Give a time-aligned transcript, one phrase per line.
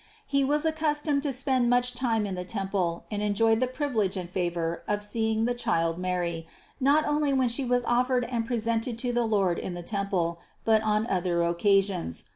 [0.25, 4.17] He was accustomed to spend much time in the temple and enjoyed the privi lege
[4.17, 6.47] and favor of seeing the child Mary,
[6.79, 10.81] not only when She was offered and presented to the Lord in the temple, but
[10.81, 12.25] on other occasions.